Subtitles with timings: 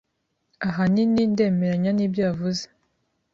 [0.67, 2.63] Ahanini, ndemeranya nibyo yavuze.